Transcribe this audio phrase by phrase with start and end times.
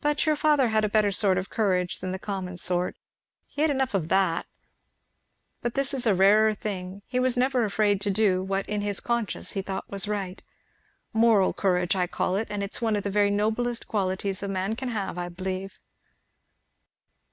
[0.00, 2.94] But your father had a better sort of courage than the common sort
[3.48, 4.46] he had enough of that
[5.60, 9.00] but this is a rarer thing he never was afraid to do what in his
[9.00, 10.40] conscience he thought was right.
[11.12, 14.46] Moral courage I call it, and it is one of the very noblest qualities a
[14.46, 15.18] man can have."